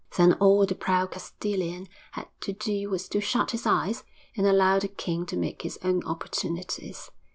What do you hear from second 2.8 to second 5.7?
was to shut his eyes and allow the king to make